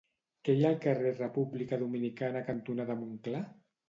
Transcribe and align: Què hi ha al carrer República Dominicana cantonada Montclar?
Què 0.47 0.53
hi 0.59 0.63
ha 0.63 0.69
al 0.75 0.77
carrer 0.85 1.11
República 1.19 1.79
Dominicana 1.81 2.41
cantonada 2.47 2.97
Montclar? 3.03 3.43